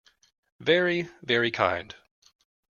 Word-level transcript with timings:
Very, 0.59 1.09
very 1.21 1.51
kind. 1.51 1.93